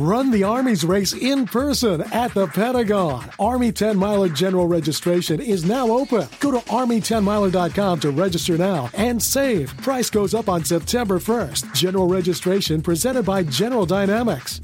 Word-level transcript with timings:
Run 0.00 0.30
the 0.30 0.44
Army's 0.44 0.82
race 0.82 1.12
in 1.12 1.44
person 1.44 2.00
at 2.10 2.32
the 2.32 2.46
Pentagon. 2.46 3.22
Army 3.38 3.70
10 3.70 3.98
Miler 3.98 4.30
General 4.30 4.66
Registration 4.66 5.42
is 5.42 5.66
now 5.66 5.90
open. 5.90 6.26
Go 6.40 6.50
to 6.52 6.60
Army10Miler.com 6.70 8.00
to 8.00 8.10
register 8.10 8.56
now 8.56 8.88
and 8.94 9.22
save. 9.22 9.76
Price 9.82 10.08
goes 10.08 10.32
up 10.32 10.48
on 10.48 10.64
September 10.64 11.18
1st. 11.18 11.74
General 11.74 12.08
registration 12.08 12.80
presented 12.80 13.26
by 13.26 13.42
General 13.42 13.84
Dynamics. 13.84 14.62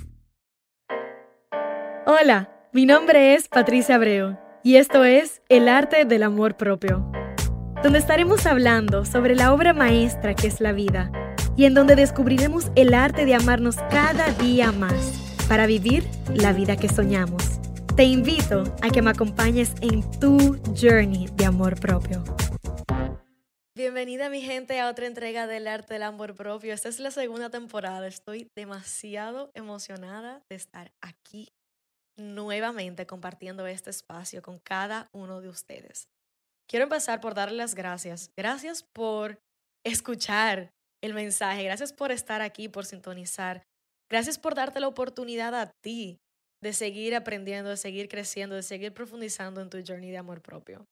Hola, 2.06 2.48
mi 2.72 2.86
nombre 2.86 3.34
es 3.34 3.48
Patricia 3.48 3.96
Abreu 3.96 4.38
y 4.64 4.76
esto 4.76 5.04
es 5.04 5.42
El 5.50 5.68
Arte 5.68 6.06
del 6.06 6.22
Amor 6.22 6.56
Propio, 6.56 7.04
donde 7.82 7.98
estaremos 7.98 8.46
hablando 8.46 9.04
sobre 9.04 9.34
la 9.34 9.52
obra 9.52 9.74
maestra 9.74 10.34
que 10.34 10.46
es 10.46 10.62
la 10.62 10.72
vida 10.72 11.10
y 11.58 11.66
en 11.66 11.74
donde 11.74 11.94
descubriremos 11.94 12.70
el 12.74 12.94
arte 12.94 13.26
de 13.26 13.34
amarnos 13.34 13.76
cada 13.90 14.30
día 14.30 14.72
más 14.72 15.25
para 15.48 15.66
vivir 15.66 16.08
la 16.34 16.52
vida 16.52 16.76
que 16.76 16.88
soñamos. 16.88 17.42
Te 17.96 18.04
invito 18.04 18.64
a 18.82 18.90
que 18.90 19.00
me 19.00 19.10
acompañes 19.10 19.72
en 19.80 20.02
tu 20.20 20.60
journey 20.74 21.28
de 21.34 21.44
amor 21.44 21.78
propio. 21.80 22.22
Bienvenida 23.74 24.30
mi 24.30 24.40
gente 24.40 24.80
a 24.80 24.88
otra 24.88 25.06
entrega 25.06 25.46
del 25.46 25.66
arte 25.66 25.94
del 25.94 26.02
amor 26.02 26.34
propio. 26.34 26.72
Esta 26.72 26.88
es 26.88 26.98
la 26.98 27.10
segunda 27.10 27.50
temporada. 27.50 28.06
Estoy 28.06 28.50
demasiado 28.56 29.50
emocionada 29.54 30.42
de 30.48 30.56
estar 30.56 30.92
aquí 31.02 31.48
nuevamente 32.18 33.06
compartiendo 33.06 33.66
este 33.66 33.90
espacio 33.90 34.40
con 34.42 34.58
cada 34.58 35.08
uno 35.12 35.40
de 35.42 35.48
ustedes. 35.48 36.08
Quiero 36.68 36.84
empezar 36.84 37.20
por 37.20 37.34
darles 37.34 37.56
las 37.56 37.74
gracias. 37.74 38.30
Gracias 38.36 38.82
por 38.94 39.38
escuchar 39.84 40.70
el 41.02 41.14
mensaje. 41.14 41.62
Gracias 41.64 41.92
por 41.92 42.10
estar 42.10 42.40
aquí, 42.40 42.68
por 42.68 42.86
sintonizar. 42.86 43.62
Gracias 44.10 44.38
por 44.38 44.54
darte 44.54 44.80
la 44.80 44.88
oportunidad 44.88 45.54
a 45.54 45.72
ti 45.82 46.18
de 46.62 46.72
seguir 46.72 47.14
aprendiendo, 47.14 47.70
de 47.70 47.76
seguir 47.76 48.08
creciendo, 48.08 48.54
de 48.54 48.62
seguir 48.62 48.92
profundizando 48.94 49.60
en 49.60 49.70
tu 49.70 49.78
journey 49.86 50.10
de 50.10 50.18
amor 50.18 50.42
propio. 50.42 50.86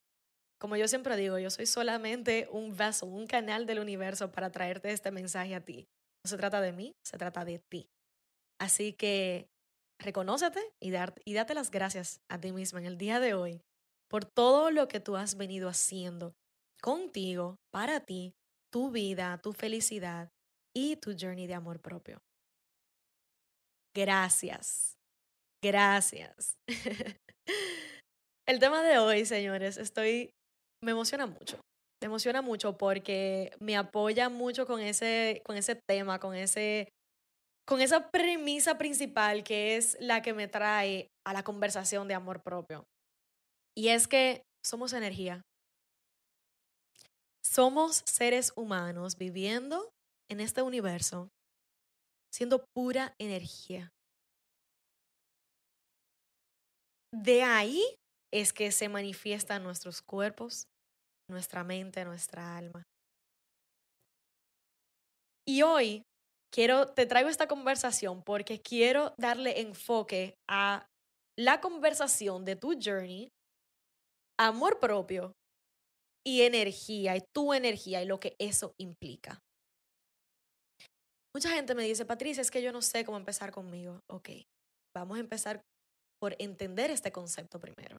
Como 0.60 0.76
yo 0.76 0.88
siempre 0.88 1.16
digo, 1.16 1.38
yo 1.38 1.50
soy 1.50 1.66
solamente 1.66 2.48
un 2.50 2.76
vaso, 2.76 3.06
un 3.06 3.26
canal 3.26 3.66
del 3.66 3.80
universo 3.80 4.30
para 4.30 4.50
traerte 4.50 4.90
este 4.90 5.10
mensaje 5.10 5.54
a 5.54 5.60
ti. 5.60 5.86
No 6.24 6.30
se 6.30 6.36
trata 6.36 6.60
de 6.60 6.72
mí, 6.72 6.92
se 7.04 7.18
trata 7.18 7.44
de 7.44 7.60
ti. 7.70 7.88
Así 8.58 8.92
que 8.92 9.48
reconócete 10.00 10.60
y, 10.80 10.92
y 11.24 11.34
date 11.34 11.54
las 11.54 11.70
gracias 11.70 12.20
a 12.30 12.40
ti 12.40 12.52
misma 12.52 12.80
en 12.80 12.86
el 12.86 12.98
día 12.98 13.20
de 13.20 13.34
hoy 13.34 13.60
por 14.08 14.24
todo 14.24 14.70
lo 14.70 14.88
que 14.88 15.00
tú 15.00 15.16
has 15.16 15.36
venido 15.36 15.68
haciendo 15.68 16.34
contigo, 16.80 17.56
para 17.72 18.00
ti, 18.00 18.34
tu 18.70 18.90
vida, 18.90 19.38
tu 19.42 19.52
felicidad 19.52 20.30
y 20.74 20.96
tu 20.96 21.16
journey 21.18 21.46
de 21.46 21.54
amor 21.54 21.80
propio. 21.80 22.22
Gracias. 23.94 24.96
Gracias. 25.62 26.56
El 28.46 28.58
tema 28.58 28.82
de 28.82 28.98
hoy, 28.98 29.24
señores, 29.24 29.78
estoy 29.78 30.30
me 30.82 30.90
emociona 30.90 31.26
mucho. 31.26 31.60
Me 32.02 32.06
emociona 32.06 32.42
mucho 32.42 32.76
porque 32.76 33.56
me 33.60 33.76
apoya 33.76 34.28
mucho 34.28 34.66
con 34.66 34.80
ese 34.80 35.42
con 35.46 35.56
ese 35.56 35.80
tema, 35.88 36.18
con 36.20 36.34
ese 36.34 36.88
con 37.66 37.80
esa 37.80 38.10
premisa 38.10 38.76
principal 38.76 39.42
que 39.42 39.76
es 39.76 39.96
la 40.00 40.20
que 40.20 40.34
me 40.34 40.48
trae 40.48 41.08
a 41.26 41.32
la 41.32 41.42
conversación 41.42 42.08
de 42.08 42.14
amor 42.14 42.42
propio. 42.42 42.84
Y 43.74 43.88
es 43.88 44.06
que 44.06 44.42
somos 44.62 44.92
energía. 44.92 45.42
Somos 47.42 48.02
seres 48.06 48.52
humanos 48.56 49.16
viviendo 49.16 49.90
en 50.30 50.40
este 50.40 50.60
universo, 50.62 51.28
siendo 52.34 52.66
pura 52.74 53.14
energía. 53.20 53.92
De 57.12 57.44
ahí 57.44 57.80
es 58.32 58.52
que 58.52 58.72
se 58.72 58.88
manifiestan 58.88 59.62
nuestros 59.62 60.02
cuerpos, 60.02 60.66
nuestra 61.30 61.62
mente, 61.62 62.04
nuestra 62.04 62.56
alma. 62.56 62.82
Y 65.46 65.62
hoy 65.62 66.02
quiero, 66.52 66.92
te 66.92 67.06
traigo 67.06 67.28
esta 67.28 67.46
conversación 67.46 68.24
porque 68.24 68.60
quiero 68.60 69.14
darle 69.16 69.60
enfoque 69.60 70.34
a 70.50 70.88
la 71.38 71.60
conversación 71.60 72.44
de 72.44 72.56
tu 72.56 72.72
journey, 72.82 73.28
amor 74.40 74.80
propio 74.80 75.34
y 76.26 76.42
energía 76.42 77.16
y 77.16 77.20
tu 77.32 77.54
energía 77.54 78.02
y 78.02 78.06
lo 78.06 78.18
que 78.18 78.34
eso 78.40 78.74
implica. 78.76 79.38
Mucha 81.34 81.50
gente 81.50 81.74
me 81.74 81.82
dice, 81.82 82.04
Patricia, 82.04 82.40
es 82.40 82.50
que 82.50 82.62
yo 82.62 82.72
no 82.72 82.80
sé 82.80 83.04
cómo 83.04 83.18
empezar 83.18 83.50
conmigo. 83.50 84.00
Ok, 84.08 84.30
vamos 84.94 85.16
a 85.16 85.20
empezar 85.20 85.60
por 86.20 86.36
entender 86.38 86.90
este 86.90 87.10
concepto 87.10 87.58
primero. 87.58 87.98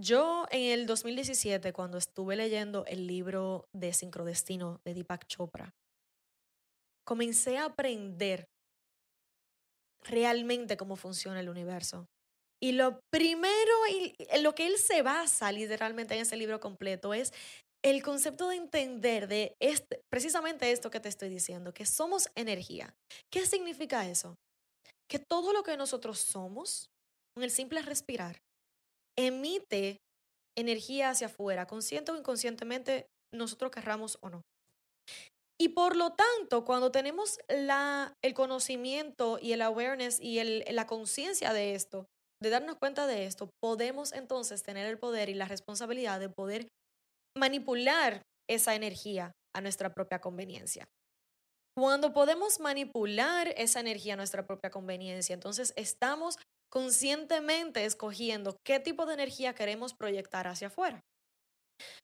Yo 0.00 0.46
en 0.50 0.70
el 0.72 0.86
2017, 0.86 1.72
cuando 1.72 1.98
estuve 1.98 2.36
leyendo 2.36 2.86
el 2.86 3.06
libro 3.06 3.66
de 3.74 3.92
Sincrodestino 3.92 4.80
de 4.86 4.94
Deepak 4.94 5.26
Chopra, 5.26 5.74
comencé 7.04 7.58
a 7.58 7.66
aprender 7.66 8.46
realmente 10.04 10.76
cómo 10.76 10.96
funciona 10.96 11.40
el 11.40 11.48
universo. 11.48 12.06
Y 12.62 12.72
lo 12.72 13.00
primero, 13.12 13.72
en 13.88 14.42
lo 14.42 14.54
que 14.54 14.66
él 14.66 14.78
se 14.78 15.02
basa 15.02 15.50
literalmente 15.50 16.14
en 16.14 16.20
ese 16.20 16.36
libro 16.36 16.60
completo 16.60 17.12
es 17.12 17.32
el 17.84 18.02
concepto 18.02 18.48
de 18.48 18.56
entender 18.56 19.26
de 19.26 19.56
este, 19.60 20.00
precisamente 20.10 20.70
esto 20.70 20.90
que 20.90 21.00
te 21.00 21.08
estoy 21.08 21.28
diciendo, 21.28 21.74
que 21.74 21.86
somos 21.86 22.28
energía. 22.36 22.94
¿Qué 23.30 23.44
significa 23.46 24.08
eso? 24.08 24.36
Que 25.10 25.18
todo 25.18 25.52
lo 25.52 25.62
que 25.62 25.76
nosotros 25.76 26.20
somos, 26.20 26.86
con 27.34 27.42
el 27.42 27.50
simple 27.50 27.82
respirar, 27.82 28.38
emite 29.18 29.98
energía 30.56 31.10
hacia 31.10 31.26
afuera, 31.26 31.66
consciente 31.66 32.12
o 32.12 32.16
inconscientemente, 32.16 33.06
nosotros 33.34 33.70
querramos 33.70 34.18
o 34.20 34.30
no. 34.30 34.42
Y 35.60 35.70
por 35.70 35.96
lo 35.96 36.12
tanto, 36.12 36.64
cuando 36.64 36.90
tenemos 36.90 37.38
la, 37.48 38.14
el 38.22 38.34
conocimiento 38.34 39.38
y 39.40 39.52
el 39.52 39.62
awareness 39.62 40.20
y 40.20 40.38
el, 40.38 40.64
la 40.70 40.86
conciencia 40.86 41.52
de 41.52 41.74
esto, 41.74 42.06
de 42.42 42.50
darnos 42.50 42.76
cuenta 42.76 43.06
de 43.06 43.26
esto, 43.26 43.48
podemos 43.62 44.12
entonces 44.12 44.62
tener 44.62 44.86
el 44.86 44.98
poder 44.98 45.28
y 45.28 45.34
la 45.34 45.46
responsabilidad 45.46 46.18
de 46.18 46.28
poder 46.28 46.68
manipular 47.36 48.22
esa 48.48 48.74
energía 48.74 49.32
a 49.54 49.60
nuestra 49.60 49.92
propia 49.92 50.20
conveniencia. 50.20 50.84
Cuando 51.76 52.12
podemos 52.12 52.60
manipular 52.60 53.54
esa 53.56 53.80
energía 53.80 54.14
a 54.14 54.16
nuestra 54.16 54.46
propia 54.46 54.70
conveniencia, 54.70 55.32
entonces 55.32 55.72
estamos 55.76 56.38
conscientemente 56.70 57.84
escogiendo 57.84 58.56
qué 58.64 58.78
tipo 58.78 59.06
de 59.06 59.14
energía 59.14 59.54
queremos 59.54 59.94
proyectar 59.94 60.46
hacia 60.46 60.68
afuera. 60.68 61.00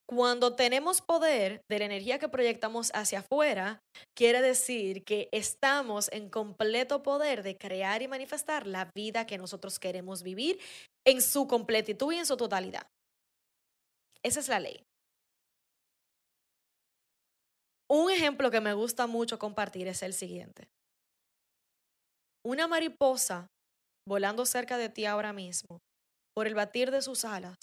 Cuando 0.09 0.57
tenemos 0.57 1.03
poder 1.03 1.61
de 1.71 1.79
la 1.79 1.85
energía 1.85 2.19
que 2.19 2.29
proyectamos 2.29 2.91
hacia 2.95 3.21
afuera, 3.21 3.79
quiere 4.17 4.41
decir 4.41 5.05
que 5.05 5.29
estamos 5.33 6.11
en 6.13 6.31
completo 6.31 7.03
poder 7.03 7.43
de 7.43 7.57
crear 7.57 8.01
y 8.03 8.09
manifestar 8.09 8.67
la 8.67 8.91
vida 8.97 9.27
que 9.27 9.39
nosotros 9.39 9.79
queremos 9.79 10.23
vivir 10.23 10.59
en 11.07 11.21
su 11.21 11.47
completitud 11.47 12.13
y 12.13 12.19
en 12.19 12.27
su 12.27 12.37
totalidad. 12.37 12.87
Esa 14.23 14.41
es 14.41 14.49
la 14.49 14.61
ley. 14.61 14.88
Un 17.91 18.11
ejemplo 18.11 18.51
que 18.51 18.61
me 18.61 18.75
gusta 18.75 19.07
mucho 19.07 19.39
compartir 19.39 19.89
es 19.89 20.03
el 20.03 20.13
siguiente. 20.13 20.69
Una 22.45 22.67
mariposa 22.67 23.49
volando 24.07 24.47
cerca 24.47 24.79
de 24.79 24.89
ti 24.89 25.05
ahora 25.05 25.33
mismo, 25.33 25.81
por 26.35 26.47
el 26.47 26.55
batir 26.55 26.91
de 26.91 27.03
sus 27.03 27.25
alas, 27.25 27.57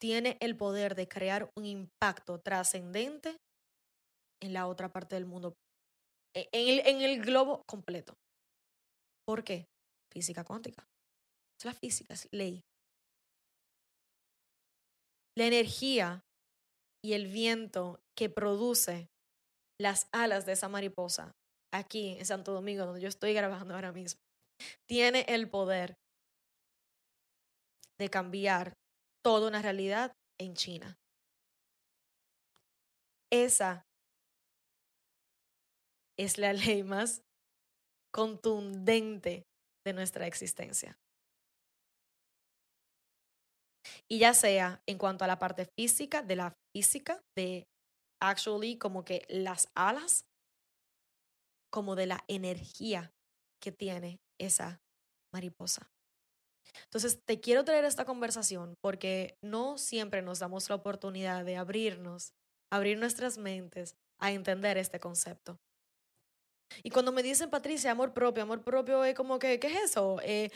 tiene 0.00 0.36
el 0.40 0.56
poder 0.56 0.94
de 0.94 1.08
crear 1.08 1.50
un 1.56 1.66
impacto 1.66 2.40
trascendente 2.40 3.36
en 4.42 4.52
la 4.52 4.66
otra 4.66 4.92
parte 4.92 5.14
del 5.14 5.24
mundo, 5.24 5.54
e, 6.34 6.48
en 6.52 7.00
el, 7.00 7.22
globo 7.22 7.62
completo. 7.66 8.14
¿Por 9.26 9.44
qué? 9.44 9.66
Física 10.12 10.44
cuántica. 10.44 10.84
Es 11.58 11.64
la 11.64 11.74
física, 11.74 12.14
es 12.14 12.28
ley. 12.32 12.60
La 15.36 15.46
energía 15.46 16.20
y 17.02 17.14
el 17.14 17.26
viento 17.26 18.00
que 18.16 18.28
produce 18.28 19.08
las 19.80 20.08
alas 20.12 20.46
de 20.46 20.52
esa 20.52 20.68
mariposa 20.68 21.32
aquí 21.72 22.16
en 22.18 22.26
Santo 22.26 22.52
Domingo, 22.52 22.86
donde 22.86 23.00
yo 23.00 23.08
estoy 23.08 23.34
grabando 23.34 23.74
ahora 23.74 23.92
mismo, 23.92 24.20
tiene 24.88 25.24
el 25.28 25.50
poder 25.50 25.96
de 27.98 28.08
cambiar 28.08 28.74
toda 29.24 29.48
una 29.48 29.62
realidad 29.62 30.12
en 30.38 30.54
China. 30.54 30.96
Esa 33.32 33.84
es 36.16 36.38
la 36.38 36.52
ley 36.52 36.84
más 36.84 37.22
contundente 38.12 39.44
de 39.84 39.92
nuestra 39.92 40.26
existencia. 40.26 40.96
Y 44.08 44.20
ya 44.20 44.34
sea 44.34 44.80
en 44.86 44.98
cuanto 44.98 45.24
a 45.24 45.28
la 45.28 45.38
parte 45.38 45.66
física, 45.76 46.22
de 46.22 46.36
la 46.36 46.54
física, 46.74 47.20
de 47.36 47.66
actually 48.28 48.76
como 48.78 49.04
que 49.04 49.24
las 49.28 49.68
alas, 49.74 50.24
como 51.70 51.96
de 51.96 52.06
la 52.06 52.24
energía 52.28 53.10
que 53.60 53.72
tiene 53.72 54.20
esa 54.38 54.80
mariposa. 55.32 55.90
Entonces, 56.84 57.20
te 57.24 57.40
quiero 57.40 57.64
traer 57.64 57.84
esta 57.84 58.04
conversación 58.04 58.74
porque 58.80 59.36
no 59.42 59.78
siempre 59.78 60.22
nos 60.22 60.38
damos 60.38 60.68
la 60.68 60.76
oportunidad 60.76 61.44
de 61.44 61.56
abrirnos, 61.56 62.32
abrir 62.72 62.98
nuestras 62.98 63.38
mentes 63.38 63.96
a 64.20 64.32
entender 64.32 64.78
este 64.78 65.00
concepto. 65.00 65.58
Y 66.82 66.90
cuando 66.90 67.12
me 67.12 67.22
dicen, 67.22 67.50
Patricia, 67.50 67.90
amor 67.90 68.12
propio, 68.12 68.42
amor 68.42 68.62
propio 68.62 69.04
es 69.04 69.14
como 69.14 69.38
que, 69.38 69.60
¿qué 69.60 69.68
es 69.68 69.90
eso? 69.90 70.18
Eh, 70.22 70.50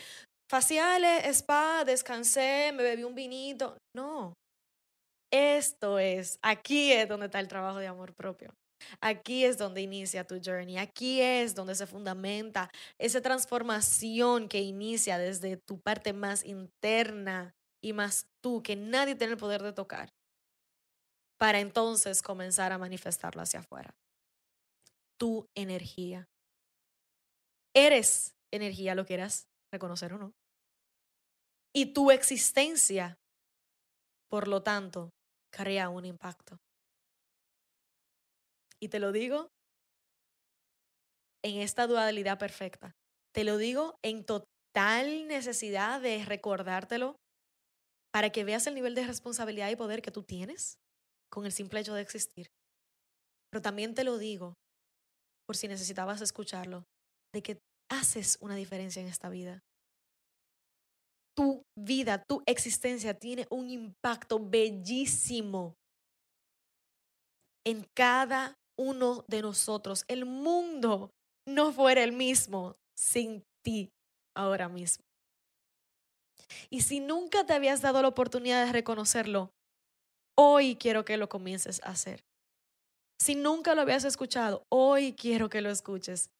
faciales, 0.49 1.25
spa, 1.37 1.83
descansé, 1.85 2.71
me 2.73 2.83
bebí 2.83 3.03
un 3.03 3.15
vinito. 3.15 3.77
No, 3.95 4.33
esto 5.31 5.99
es, 5.99 6.39
aquí 6.41 6.91
es 6.91 7.07
donde 7.07 7.27
está 7.27 7.39
el 7.39 7.47
trabajo 7.47 7.79
de 7.79 7.87
amor 7.87 8.13
propio. 8.13 8.53
Aquí 9.01 9.43
es 9.43 9.57
donde 9.57 9.81
inicia 9.81 10.25
tu 10.25 10.39
journey, 10.43 10.77
aquí 10.77 11.21
es 11.21 11.53
donde 11.53 11.75
se 11.75 11.85
fundamenta 11.85 12.71
esa 12.97 13.21
transformación 13.21 14.47
que 14.47 14.61
inicia 14.61 15.17
desde 15.17 15.57
tu 15.57 15.81
parte 15.81 16.13
más 16.13 16.45
interna 16.45 17.55
y 17.81 17.93
más 17.93 18.27
tú, 18.41 18.63
que 18.63 18.75
nadie 18.75 19.15
tiene 19.15 19.33
el 19.33 19.39
poder 19.39 19.63
de 19.63 19.73
tocar, 19.73 20.13
para 21.37 21.59
entonces 21.59 22.21
comenzar 22.21 22.71
a 22.71 22.77
manifestarlo 22.77 23.41
hacia 23.41 23.61
afuera. 23.61 23.95
Tu 25.17 25.45
energía. 25.55 26.29
Eres 27.73 28.35
energía, 28.51 28.95
lo 28.95 29.05
quieras 29.05 29.47
reconocer 29.71 30.13
o 30.13 30.17
no. 30.17 30.33
Y 31.73 31.93
tu 31.93 32.11
existencia, 32.11 33.19
por 34.29 34.47
lo 34.47 34.63
tanto, 34.63 35.11
crea 35.51 35.89
un 35.89 36.05
impacto. 36.05 36.57
Y 38.81 38.89
te 38.89 38.99
lo 38.99 39.11
digo 39.11 39.49
en 41.43 41.61
esta 41.61 41.87
dualidad 41.87 42.37
perfecta. 42.37 42.95
Te 43.33 43.43
lo 43.43 43.57
digo 43.57 43.95
en 44.03 44.25
total 44.25 45.27
necesidad 45.27 46.01
de 46.01 46.23
recordártelo 46.25 47.15
para 48.11 48.31
que 48.31 48.43
veas 48.43 48.67
el 48.67 48.75
nivel 48.75 48.95
de 48.95 49.05
responsabilidad 49.05 49.69
y 49.69 49.75
poder 49.75 50.01
que 50.01 50.11
tú 50.11 50.23
tienes 50.23 50.77
con 51.31 51.45
el 51.45 51.51
simple 51.51 51.79
hecho 51.79 51.93
de 51.93 52.01
existir. 52.01 52.47
Pero 53.51 53.61
también 53.61 53.93
te 53.93 54.03
lo 54.03 54.17
digo, 54.17 54.55
por 55.45 55.55
si 55.55 55.67
necesitabas 55.67 56.21
escucharlo, 56.21 56.83
de 57.33 57.43
que 57.43 57.59
haces 57.91 58.37
una 58.41 58.55
diferencia 58.55 59.01
en 59.01 59.07
esta 59.07 59.29
vida. 59.29 59.59
Tu 61.39 61.63
vida, 61.73 62.21
tu 62.21 62.43
existencia 62.45 63.17
tiene 63.17 63.47
un 63.49 63.69
impacto 63.69 64.39
bellísimo 64.45 65.77
en 67.65 67.87
cada 67.95 68.55
uno 68.77 69.23
de 69.29 69.41
nosotros. 69.41 70.03
El 70.09 70.25
mundo 70.25 71.11
no 71.47 71.71
fuera 71.71 72.03
el 72.03 72.11
mismo 72.11 72.75
sin 72.93 73.45
ti 73.63 73.89
ahora 74.35 74.67
mismo. 74.67 75.05
Y 76.69 76.81
si 76.81 76.99
nunca 76.99 77.45
te 77.45 77.53
habías 77.53 77.81
dado 77.81 78.01
la 78.01 78.09
oportunidad 78.09 78.65
de 78.65 78.73
reconocerlo, 78.73 79.53
hoy 80.37 80.75
quiero 80.75 81.05
que 81.05 81.15
lo 81.15 81.29
comiences 81.29 81.81
a 81.85 81.91
hacer. 81.91 82.19
Si 83.17 83.35
nunca 83.35 83.75
lo 83.75 83.81
habías 83.83 84.03
escuchado, 84.03 84.65
hoy 84.67 85.13
quiero 85.13 85.47
que 85.47 85.61
lo 85.61 85.69
escuches. 85.69 86.31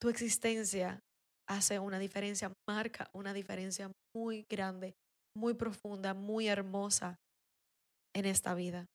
Tu 0.00 0.08
existencia 0.08 1.00
hace 1.48 1.78
una 1.78 1.98
diferencia, 1.98 2.52
marca 2.68 3.08
una 3.12 3.32
diferencia 3.32 3.90
muy 4.14 4.44
grande, 4.48 4.94
muy 5.36 5.54
profunda, 5.54 6.12
muy 6.14 6.48
hermosa 6.48 7.16
en 8.14 8.26
esta 8.26 8.54
vida. 8.54 8.86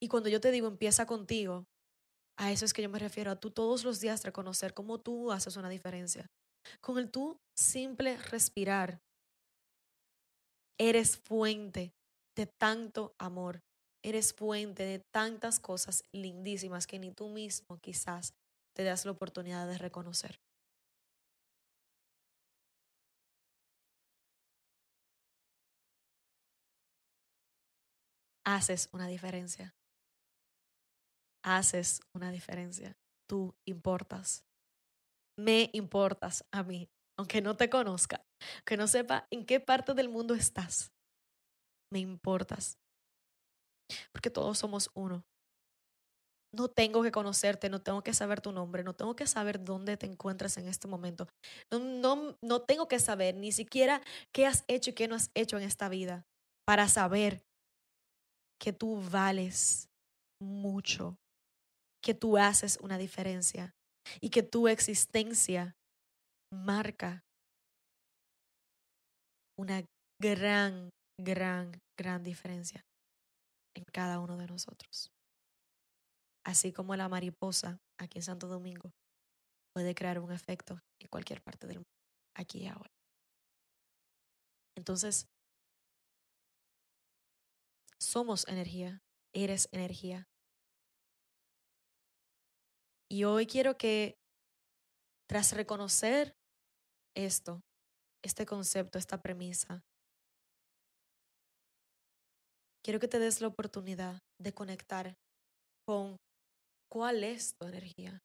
Y 0.00 0.08
cuando 0.08 0.28
yo 0.28 0.40
te 0.40 0.50
digo 0.50 0.66
empieza 0.66 1.06
contigo, 1.06 1.64
a 2.38 2.50
eso 2.50 2.64
es 2.64 2.72
que 2.72 2.82
yo 2.82 2.88
me 2.88 2.98
refiero, 2.98 3.30
a 3.30 3.36
tú 3.36 3.50
todos 3.50 3.84
los 3.84 4.00
días 4.00 4.24
reconocer 4.24 4.74
cómo 4.74 4.98
tú 5.00 5.30
haces 5.30 5.56
una 5.56 5.68
diferencia. 5.68 6.26
Con 6.80 6.98
el 6.98 7.10
tú 7.10 7.38
simple 7.56 8.16
respirar, 8.16 9.00
eres 10.80 11.18
fuente 11.18 11.92
de 12.36 12.46
tanto 12.46 13.14
amor, 13.18 13.60
eres 14.04 14.32
fuente 14.32 14.84
de 14.84 15.00
tantas 15.12 15.60
cosas 15.60 16.02
lindísimas 16.12 16.86
que 16.86 16.98
ni 16.98 17.12
tú 17.12 17.28
mismo 17.28 17.78
quizás 17.78 18.32
te 18.74 18.84
das 18.84 19.04
la 19.04 19.12
oportunidad 19.12 19.66
de 19.66 19.78
reconocer. 19.78 20.40
haces 28.44 28.88
una 28.92 29.06
diferencia. 29.06 29.74
Haces 31.44 32.00
una 32.14 32.30
diferencia. 32.30 32.96
Tú 33.28 33.54
importas. 33.64 34.44
Me 35.36 35.70
importas 35.72 36.44
a 36.52 36.62
mí, 36.62 36.90
aunque 37.18 37.40
no 37.40 37.56
te 37.56 37.70
conozca, 37.70 38.24
que 38.64 38.76
no 38.76 38.86
sepa 38.86 39.26
en 39.30 39.46
qué 39.46 39.60
parte 39.60 39.94
del 39.94 40.08
mundo 40.08 40.34
estás. 40.34 40.92
Me 41.90 41.98
importas. 42.00 42.78
Porque 44.12 44.30
todos 44.30 44.58
somos 44.58 44.90
uno. 44.94 45.24
No 46.54 46.68
tengo 46.68 47.02
que 47.02 47.12
conocerte, 47.12 47.70
no 47.70 47.80
tengo 47.80 48.02
que 48.02 48.12
saber 48.12 48.40
tu 48.40 48.52
nombre, 48.52 48.84
no 48.84 48.94
tengo 48.94 49.16
que 49.16 49.26
saber 49.26 49.64
dónde 49.64 49.96
te 49.96 50.06
encuentras 50.06 50.58
en 50.58 50.68
este 50.68 50.86
momento. 50.86 51.26
No, 51.70 51.78
no, 51.78 52.36
no 52.42 52.62
tengo 52.62 52.88
que 52.88 52.98
saber 52.98 53.34
ni 53.36 53.52
siquiera 53.52 54.02
qué 54.32 54.46
has 54.46 54.64
hecho 54.68 54.90
y 54.90 54.92
qué 54.92 55.08
no 55.08 55.14
has 55.14 55.30
hecho 55.34 55.56
en 55.56 55.64
esta 55.64 55.88
vida 55.88 56.24
para 56.66 56.88
saber 56.88 57.42
que 58.60 58.72
tú 58.72 59.02
vales 59.10 59.88
mucho, 60.40 61.16
que 62.02 62.14
tú 62.14 62.36
haces 62.36 62.78
una 62.82 62.98
diferencia 62.98 63.74
y 64.20 64.30
que 64.30 64.42
tu 64.42 64.68
existencia 64.68 65.74
marca 66.52 67.24
una 69.56 69.84
gran, 70.20 70.90
gran, 71.18 71.80
gran 71.98 72.22
diferencia 72.22 72.84
en 73.74 73.84
cada 73.92 74.18
uno 74.18 74.36
de 74.36 74.46
nosotros. 74.46 75.11
Así 76.44 76.72
como 76.72 76.96
la 76.96 77.08
mariposa 77.08 77.78
aquí 77.98 78.18
en 78.18 78.24
Santo 78.24 78.48
Domingo 78.48 78.92
puede 79.72 79.94
crear 79.94 80.18
un 80.18 80.32
efecto 80.32 80.80
en 81.00 81.08
cualquier 81.08 81.42
parte 81.42 81.66
del 81.66 81.78
mundo, 81.78 81.90
aquí 82.34 82.64
y 82.64 82.66
ahora. 82.66 82.90
Entonces, 84.76 85.28
somos 88.00 88.46
energía, 88.48 89.02
eres 89.32 89.68
energía. 89.72 90.28
Y 93.08 93.24
hoy 93.24 93.46
quiero 93.46 93.76
que 93.76 94.16
tras 95.28 95.52
reconocer 95.52 96.34
esto, 97.14 97.60
este 98.22 98.46
concepto, 98.46 98.98
esta 98.98 99.20
premisa, 99.22 99.84
quiero 102.82 102.98
que 103.00 103.08
te 103.08 103.18
des 103.18 103.40
la 103.40 103.48
oportunidad 103.48 104.18
de 104.38 104.52
conectar 104.52 105.14
con 105.86 106.16
cuál 106.92 107.24
es 107.24 107.56
tu 107.56 107.64
energía, 107.64 108.22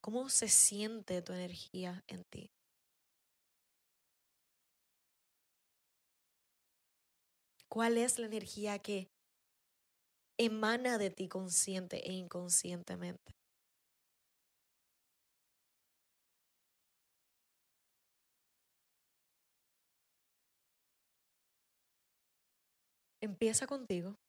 cómo 0.00 0.28
se 0.28 0.46
siente 0.46 1.20
tu 1.20 1.32
energía 1.32 2.04
en 2.06 2.22
ti. 2.30 2.52
¿Cuál 7.68 7.98
es 7.98 8.20
la 8.20 8.26
energía 8.26 8.78
que 8.78 9.10
emana 10.38 10.96
de 10.96 11.10
ti 11.10 11.28
consciente 11.28 12.08
e 12.08 12.12
inconscientemente? 12.12 13.34
Empieza 23.20 23.66
contigo. 23.66 24.20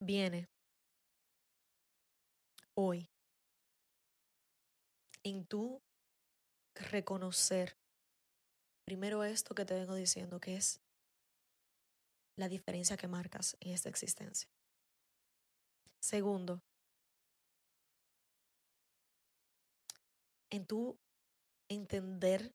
Viene 0.00 0.48
hoy 2.80 3.10
en 5.24 5.44
tu 5.46 5.82
reconocer 6.76 7.76
primero 8.86 9.24
esto 9.24 9.52
que 9.52 9.64
te 9.64 9.74
vengo 9.74 9.96
diciendo, 9.96 10.38
que 10.38 10.54
es 10.54 10.80
la 12.36 12.48
diferencia 12.48 12.96
que 12.96 13.08
marcas 13.08 13.56
en 13.58 13.72
esta 13.72 13.88
existencia. 13.88 14.48
Segundo, 16.00 16.62
en 20.50 20.64
tu 20.64 20.96
entender 21.68 22.54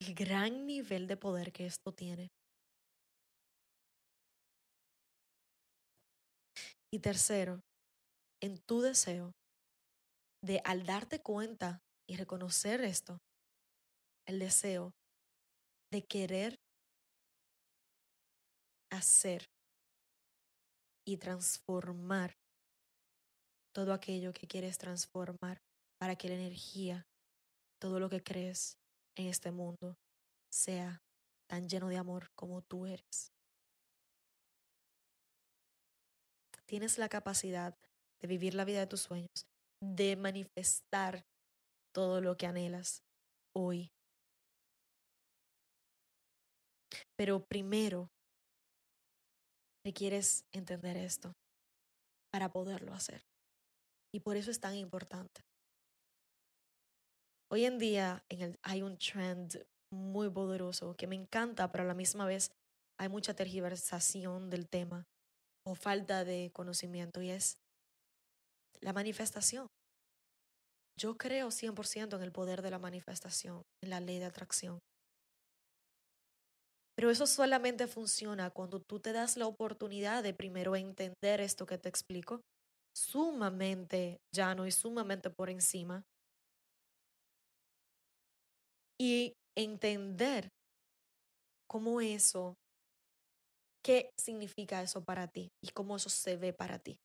el 0.00 0.14
gran 0.14 0.64
nivel 0.68 1.08
de 1.08 1.16
poder 1.16 1.52
que 1.52 1.66
esto 1.66 1.92
tiene. 1.92 2.30
Y 6.92 7.00
tercero, 7.00 7.60
en 8.40 8.58
tu 8.62 8.80
deseo 8.80 9.32
de 10.42 10.60
al 10.64 10.84
darte 10.84 11.20
cuenta 11.20 11.82
y 12.08 12.16
reconocer 12.16 12.82
esto, 12.82 13.18
el 14.26 14.38
deseo 14.38 14.92
de 15.90 16.02
querer 16.02 16.56
hacer 18.90 19.44
y 21.06 21.16
transformar 21.16 22.34
todo 23.72 23.92
aquello 23.92 24.32
que 24.32 24.46
quieres 24.46 24.78
transformar 24.78 25.58
para 25.98 26.16
que 26.16 26.28
la 26.28 26.34
energía, 26.34 27.06
todo 27.80 28.00
lo 28.00 28.08
que 28.08 28.22
crees 28.22 28.78
en 29.16 29.26
este 29.26 29.50
mundo 29.50 29.96
sea 30.50 31.02
tan 31.48 31.68
lleno 31.68 31.88
de 31.88 31.96
amor 31.96 32.30
como 32.34 32.62
tú 32.62 32.86
eres. 32.86 33.32
Tienes 36.66 36.98
la 36.98 37.08
capacidad 37.08 37.76
de 38.20 38.28
vivir 38.28 38.54
la 38.54 38.64
vida 38.64 38.80
de 38.80 38.86
tus 38.86 39.00
sueños, 39.00 39.49
de 39.82 40.16
manifestar 40.16 41.24
todo 41.94 42.20
lo 42.20 42.36
que 42.36 42.46
anhelas 42.46 43.02
hoy. 43.54 43.90
Pero 47.16 47.44
primero 47.46 48.10
requieres 49.84 50.44
entender 50.52 50.96
esto 50.96 51.32
para 52.32 52.50
poderlo 52.50 52.94
hacer. 52.94 53.22
Y 54.12 54.20
por 54.20 54.36
eso 54.36 54.50
es 54.50 54.60
tan 54.60 54.74
importante. 54.74 55.42
Hoy 57.52 57.64
en 57.64 57.78
día 57.78 58.24
hay 58.62 58.82
un 58.82 58.96
trend 58.98 59.66
muy 59.92 60.30
poderoso 60.30 60.96
que 60.96 61.06
me 61.06 61.16
encanta, 61.16 61.70
pero 61.72 61.82
a 61.82 61.86
la 61.86 61.94
misma 61.94 62.26
vez 62.26 62.52
hay 62.98 63.08
mucha 63.08 63.34
tergiversación 63.34 64.50
del 64.50 64.68
tema 64.68 65.08
o 65.66 65.74
falta 65.74 66.24
de 66.24 66.50
conocimiento 66.52 67.22
y 67.22 67.30
es 67.30 67.58
la 68.82 68.92
manifestación. 68.92 69.66
Yo 70.98 71.16
creo 71.16 71.50
100% 71.50 72.16
en 72.16 72.22
el 72.22 72.32
poder 72.32 72.62
de 72.62 72.70
la 72.70 72.78
manifestación, 72.78 73.62
en 73.82 73.90
la 73.90 74.00
ley 74.00 74.18
de 74.18 74.26
atracción. 74.26 74.78
Pero 76.94 77.10
eso 77.10 77.26
solamente 77.26 77.86
funciona 77.86 78.50
cuando 78.50 78.80
tú 78.80 79.00
te 79.00 79.12
das 79.12 79.36
la 79.36 79.46
oportunidad 79.46 80.22
de 80.22 80.34
primero 80.34 80.76
entender 80.76 81.40
esto 81.40 81.64
que 81.64 81.78
te 81.78 81.88
explico, 81.88 82.42
sumamente 82.94 84.18
llano 84.34 84.66
y 84.66 84.70
sumamente 84.70 85.30
por 85.30 85.48
encima, 85.48 86.02
y 89.00 89.32
entender 89.56 90.50
cómo 91.66 92.00
eso, 92.00 92.54
qué 93.82 94.10
significa 94.18 94.82
eso 94.82 95.04
para 95.04 95.28
ti 95.28 95.48
y 95.62 95.70
cómo 95.70 95.96
eso 95.96 96.10
se 96.10 96.36
ve 96.36 96.52
para 96.52 96.78
ti. 96.78 96.98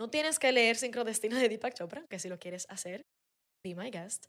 No 0.00 0.10
tienes 0.10 0.38
que 0.38 0.52
leer 0.52 0.76
Sincrodestino 0.76 1.36
de 1.36 1.48
Deepak 1.48 1.74
Chopra, 1.74 2.04
que 2.08 2.18
si 2.18 2.28
lo 2.28 2.38
quieres 2.38 2.66
hacer, 2.68 3.02
be 3.64 3.74
my 3.74 3.90
guest. 3.90 4.26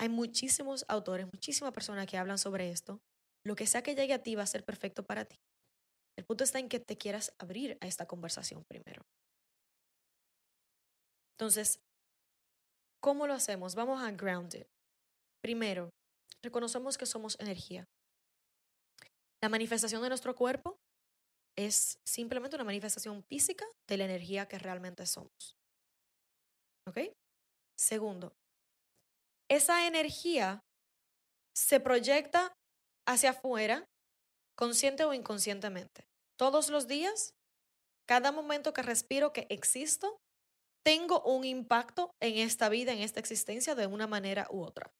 Hay 0.00 0.08
muchísimos 0.08 0.84
autores, 0.88 1.26
muchísimas 1.32 1.72
personas 1.72 2.06
que 2.06 2.18
hablan 2.18 2.38
sobre 2.38 2.70
esto. 2.70 2.98
Lo 3.46 3.54
que 3.54 3.66
sea 3.66 3.82
que 3.82 3.94
llegue 3.94 4.14
a 4.14 4.22
ti 4.22 4.34
va 4.34 4.42
a 4.42 4.46
ser 4.46 4.64
perfecto 4.64 5.04
para 5.04 5.24
ti. 5.24 5.36
El 6.18 6.24
punto 6.24 6.44
está 6.44 6.58
en 6.58 6.68
que 6.68 6.80
te 6.80 6.98
quieras 6.98 7.32
abrir 7.38 7.78
a 7.80 7.86
esta 7.86 8.06
conversación 8.06 8.64
primero. 8.68 9.02
Entonces, 11.38 11.80
¿cómo 13.00 13.26
lo 13.26 13.34
hacemos? 13.34 13.74
Vamos 13.74 14.02
a 14.02 14.10
grounded. 14.12 14.66
Primero, 15.42 15.90
reconocemos 16.42 16.98
que 16.98 17.06
somos 17.06 17.38
energía. 17.40 17.84
La 19.42 19.48
manifestación 19.48 20.02
de 20.02 20.08
nuestro 20.08 20.34
cuerpo 20.34 20.76
es 21.56 21.98
simplemente 22.06 22.56
una 22.56 22.64
manifestación 22.64 23.22
física 23.24 23.66
de 23.88 23.96
la 23.96 24.04
energía 24.04 24.46
que 24.46 24.58
realmente 24.58 25.06
somos. 25.06 25.56
¿Ok? 26.88 26.98
Segundo, 27.78 28.34
esa 29.50 29.86
energía 29.86 30.60
se 31.54 31.80
proyecta 31.80 32.52
hacia 33.06 33.30
afuera, 33.30 33.84
consciente 34.56 35.04
o 35.04 35.12
inconscientemente. 35.12 36.06
Todos 36.38 36.70
los 36.70 36.86
días, 36.86 37.34
cada 38.08 38.32
momento 38.32 38.72
que 38.72 38.82
respiro, 38.82 39.32
que 39.32 39.46
existo, 39.50 40.18
tengo 40.84 41.22
un 41.22 41.44
impacto 41.44 42.10
en 42.20 42.38
esta 42.38 42.68
vida, 42.68 42.92
en 42.92 42.98
esta 43.00 43.20
existencia, 43.20 43.74
de 43.74 43.86
una 43.86 44.06
manera 44.06 44.48
u 44.50 44.62
otra. 44.62 44.92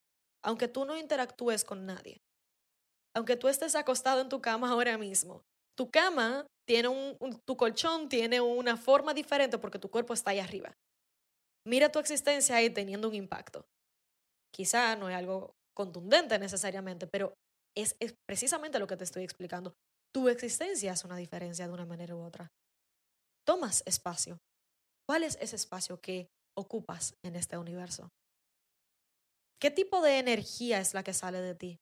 Aunque 0.44 0.68
tú 0.68 0.85
no 0.85 0.97
interactúes 0.97 1.64
con 1.64 1.87
nadie, 1.87 2.23
aunque 3.14 3.37
tú 3.37 3.49
estés 3.49 3.75
acostado 3.75 4.21
en 4.21 4.28
tu 4.28 4.40
cama 4.40 4.71
ahora 4.71 4.99
mismo, 4.99 5.44
tu 5.83 5.91
cama 5.91 6.47
tiene 6.65 6.87
un, 6.87 7.19
tu 7.45 7.57
colchón 7.57 8.09
tiene 8.09 8.41
una 8.41 8.77
forma 8.77 9.12
diferente 9.12 9.59
porque 9.59 9.81
tu 9.81 9.91
cuerpo 9.91 10.15
está 10.15 10.31
ahí 10.31 10.39
arriba. 10.39 10.73
Mira 11.67 11.91
tu 11.91 11.99
existencia 11.99 12.55
ahí 12.55 12.71
teniendo 12.71 13.09
un 13.09 13.17
impacto. 13.17 13.67
Quizá 14.55 14.95
no 14.95 15.11
es 15.11 15.17
algo 15.17 15.55
contundente 15.75 16.39
necesariamente, 16.39 17.09
pero 17.09 17.35
es, 17.77 17.97
es 17.99 18.15
precisamente 18.29 18.79
lo 18.79 18.87
que 18.87 18.97
te 18.97 19.03
estoy 19.03 19.25
explicando. 19.25 19.75
Tu 20.15 20.29
existencia 20.29 20.93
hace 20.93 21.05
una 21.05 21.17
diferencia 21.17 21.67
de 21.67 21.73
una 21.73 21.85
manera 21.85 22.15
u 22.15 22.21
otra. 22.21 22.47
Tomas 23.45 23.83
espacio. 23.85 24.39
¿Cuál 25.09 25.25
es 25.25 25.37
ese 25.41 25.57
espacio 25.57 26.01
que 26.01 26.29
ocupas 26.57 27.15
en 27.25 27.35
este 27.35 27.59
universo? 27.59 28.09
¿Qué 29.61 29.73
tipo 29.73 30.01
de 30.01 30.21
energía 30.21 30.79
es 30.79 30.95
la 30.95 31.03
que 31.03 31.12
sale 31.12 31.41
de 31.41 31.57
ti? 31.57 31.81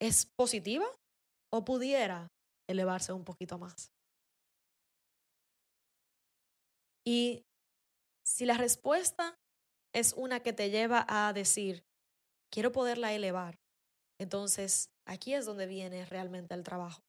¿Es 0.00 0.24
positiva 0.38 0.86
o 1.52 1.66
pudiera 1.66 2.28
elevarse 2.68 3.12
un 3.12 3.24
poquito 3.24 3.58
más. 3.58 3.92
Y 7.04 7.44
si 8.24 8.46
la 8.46 8.56
respuesta 8.56 9.34
es 9.92 10.12
una 10.14 10.40
que 10.40 10.52
te 10.52 10.70
lleva 10.70 11.04
a 11.08 11.32
decir, 11.32 11.84
quiero 12.50 12.72
poderla 12.72 13.12
elevar, 13.12 13.58
entonces 14.20 14.90
aquí 15.06 15.34
es 15.34 15.44
donde 15.46 15.66
viene 15.66 16.06
realmente 16.06 16.54
el 16.54 16.62
trabajo. 16.62 17.02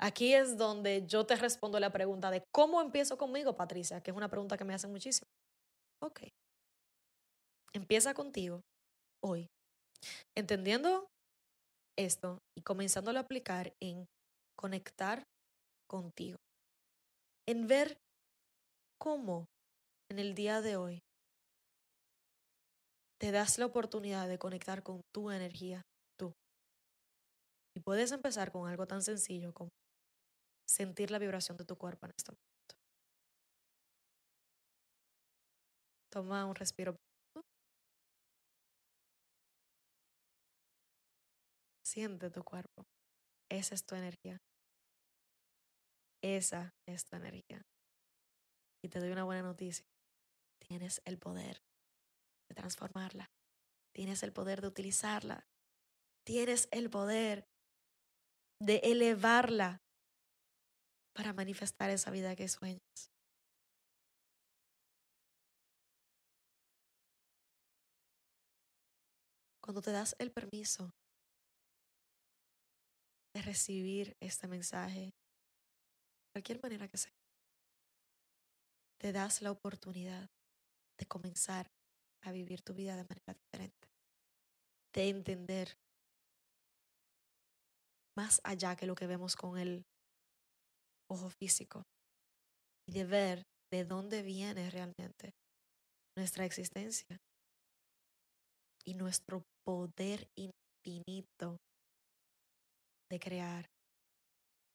Aquí 0.00 0.34
es 0.34 0.56
donde 0.56 1.06
yo 1.06 1.24
te 1.26 1.36
respondo 1.36 1.78
la 1.80 1.90
pregunta 1.90 2.30
de 2.30 2.42
cómo 2.52 2.80
empiezo 2.80 3.16
conmigo, 3.16 3.56
Patricia, 3.56 4.00
que 4.00 4.10
es 4.10 4.16
una 4.16 4.28
pregunta 4.28 4.56
que 4.56 4.64
me 4.64 4.74
hacen 4.74 4.90
muchísimo. 4.90 5.28
Ok. 6.02 6.22
Empieza 7.72 8.14
contigo 8.14 8.60
hoy, 9.22 9.48
entendiendo 10.36 11.08
esto 11.96 12.38
y 12.56 12.62
comenzándolo 12.62 13.18
a 13.18 13.22
aplicar 13.22 13.74
en 13.80 14.06
conectar 14.64 15.28
contigo, 15.86 16.38
en 17.46 17.66
ver 17.66 17.98
cómo 18.98 19.44
en 20.10 20.18
el 20.18 20.34
día 20.34 20.62
de 20.62 20.78
hoy 20.78 21.02
te 23.20 23.30
das 23.30 23.58
la 23.58 23.66
oportunidad 23.66 24.26
de 24.26 24.38
conectar 24.38 24.82
con 24.82 25.02
tu 25.12 25.30
energía, 25.30 25.82
tú. 26.18 26.32
Y 27.76 27.80
puedes 27.80 28.10
empezar 28.12 28.52
con 28.52 28.66
algo 28.66 28.86
tan 28.86 29.02
sencillo 29.02 29.52
como 29.52 29.68
sentir 30.66 31.10
la 31.10 31.18
vibración 31.18 31.58
de 31.58 31.66
tu 31.66 31.76
cuerpo 31.76 32.06
en 32.06 32.12
este 32.16 32.32
momento. 32.32 32.74
Toma 36.10 36.46
un 36.46 36.54
respiro. 36.54 36.96
Siente 41.84 42.30
tu 42.30 42.42
cuerpo. 42.42 42.86
Esa 43.50 43.74
es 43.74 43.84
tu 43.84 43.94
energía. 43.94 44.38
Esa 46.24 46.74
es 46.86 47.04
tu 47.04 47.16
energía. 47.16 47.66
Y 48.82 48.88
te 48.88 48.98
doy 48.98 49.10
una 49.10 49.24
buena 49.24 49.42
noticia. 49.42 49.84
Tienes 50.58 51.02
el 51.04 51.18
poder 51.18 51.62
de 52.48 52.54
transformarla. 52.54 53.30
Tienes 53.94 54.22
el 54.22 54.32
poder 54.32 54.62
de 54.62 54.68
utilizarla. 54.68 55.46
Tienes 56.26 56.68
el 56.70 56.88
poder 56.88 57.46
de 58.58 58.76
elevarla 58.84 59.82
para 61.14 61.34
manifestar 61.34 61.90
esa 61.90 62.10
vida 62.10 62.34
que 62.34 62.48
sueñas. 62.48 63.10
Cuando 69.60 69.82
te 69.82 69.92
das 69.92 70.16
el 70.18 70.32
permiso 70.32 70.90
de 73.34 73.42
recibir 73.42 74.16
este 74.20 74.48
mensaje 74.48 75.12
cualquier 76.34 76.60
manera 76.60 76.88
que 76.88 76.96
sea, 76.96 77.12
te 79.00 79.12
das 79.12 79.40
la 79.40 79.52
oportunidad 79.52 80.28
de 80.98 81.06
comenzar 81.06 81.70
a 82.24 82.32
vivir 82.32 82.62
tu 82.62 82.74
vida 82.74 82.96
de 82.96 83.04
manera 83.04 83.34
diferente, 83.34 83.88
de 84.92 85.08
entender 85.10 85.76
más 88.16 88.40
allá 88.42 88.74
que 88.74 88.86
lo 88.86 88.96
que 88.96 89.06
vemos 89.06 89.36
con 89.36 89.58
el 89.58 89.84
ojo 91.08 91.30
físico 91.30 91.84
y 92.88 92.92
de 92.92 93.04
ver 93.04 93.42
de 93.72 93.84
dónde 93.84 94.22
viene 94.22 94.70
realmente 94.70 95.34
nuestra 96.16 96.44
existencia 96.44 97.18
y 98.84 98.94
nuestro 98.94 99.42
poder 99.64 100.26
infinito 100.36 101.58
de 103.10 103.20
crear 103.20 103.73